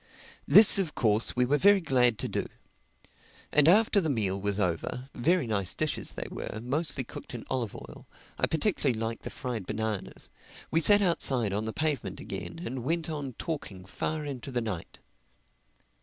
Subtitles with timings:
[0.47, 2.47] This of course we were very glad to do.
[3.51, 7.75] And after the meal was over (very nice dishes they were, mostly cooked in olive
[7.75, 10.29] oil—I particularly liked the fried bananas)
[10.71, 14.97] we sat outside on the pavement again and went on talking far into the night.